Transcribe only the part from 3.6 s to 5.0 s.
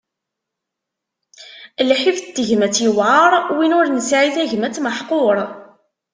ur nesɛi tagmat